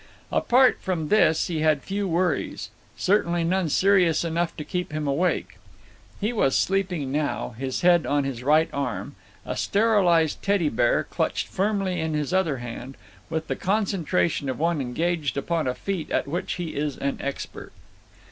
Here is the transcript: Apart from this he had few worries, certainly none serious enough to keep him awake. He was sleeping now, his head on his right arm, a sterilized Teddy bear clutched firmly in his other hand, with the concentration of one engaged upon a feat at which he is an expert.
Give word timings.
Apart 0.31 0.79
from 0.81 1.09
this 1.09 1.45
he 1.45 1.59
had 1.59 1.83
few 1.83 2.07
worries, 2.07 2.71
certainly 2.97 3.43
none 3.43 3.69
serious 3.69 4.23
enough 4.23 4.57
to 4.57 4.63
keep 4.63 4.91
him 4.91 5.07
awake. 5.07 5.59
He 6.19 6.33
was 6.33 6.57
sleeping 6.57 7.11
now, 7.11 7.49
his 7.59 7.81
head 7.81 8.07
on 8.07 8.23
his 8.23 8.41
right 8.41 8.67
arm, 8.73 9.15
a 9.45 9.55
sterilized 9.55 10.41
Teddy 10.41 10.69
bear 10.69 11.03
clutched 11.03 11.47
firmly 11.49 11.99
in 11.99 12.15
his 12.15 12.33
other 12.33 12.57
hand, 12.57 12.97
with 13.29 13.45
the 13.45 13.55
concentration 13.55 14.49
of 14.49 14.57
one 14.57 14.81
engaged 14.81 15.37
upon 15.37 15.67
a 15.67 15.75
feat 15.75 16.09
at 16.09 16.27
which 16.27 16.53
he 16.53 16.69
is 16.75 16.97
an 16.97 17.19
expert. 17.21 17.71